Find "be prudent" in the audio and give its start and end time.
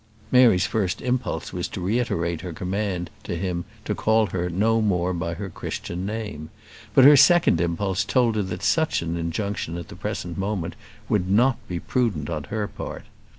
11.67-12.31